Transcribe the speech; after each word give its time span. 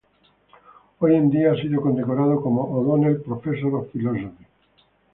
Hoy 0.97 1.13
en 1.13 1.29
día, 1.29 1.51
ha 1.51 1.61
sido 1.61 1.79
condecorado 1.79 2.41
como 2.41 2.63
O'Donnell 2.63 3.21
Professor 3.21 3.75
of 3.75 3.91
Philosophy. 3.91 4.31